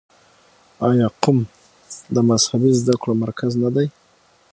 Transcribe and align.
آیا 0.87 1.07
قم 1.23 1.37
د 2.15 2.17
مذهبي 2.29 2.71
زده 2.81 2.95
کړو 3.01 3.13
مرکز 3.23 3.51
نه 3.63 3.69
دی؟ 3.75 3.87